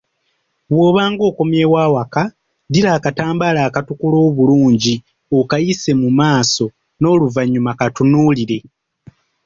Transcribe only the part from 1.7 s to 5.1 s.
awaka, ddira akatambaala akatukula obulungi,